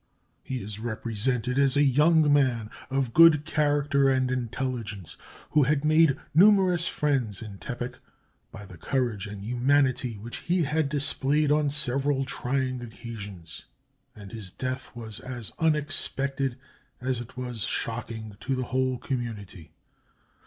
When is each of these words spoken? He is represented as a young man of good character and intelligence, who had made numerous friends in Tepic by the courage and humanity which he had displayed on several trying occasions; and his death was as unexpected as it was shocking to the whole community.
He 0.41 0.63
is 0.63 0.79
represented 0.79 1.59
as 1.59 1.77
a 1.77 1.83
young 1.83 2.33
man 2.33 2.71
of 2.89 3.13
good 3.13 3.45
character 3.45 4.09
and 4.09 4.31
intelligence, 4.31 5.15
who 5.51 5.61
had 5.61 5.85
made 5.85 6.17
numerous 6.33 6.87
friends 6.87 7.43
in 7.43 7.59
Tepic 7.59 7.99
by 8.51 8.65
the 8.65 8.79
courage 8.79 9.27
and 9.27 9.43
humanity 9.43 10.17
which 10.17 10.37
he 10.37 10.63
had 10.63 10.89
displayed 10.89 11.51
on 11.51 11.69
several 11.69 12.25
trying 12.25 12.81
occasions; 12.81 13.65
and 14.15 14.31
his 14.31 14.49
death 14.49 14.89
was 14.95 15.19
as 15.19 15.51
unexpected 15.59 16.57
as 16.99 17.21
it 17.21 17.37
was 17.37 17.61
shocking 17.65 18.35
to 18.39 18.55
the 18.55 18.63
whole 18.73 18.97
community. 18.97 19.71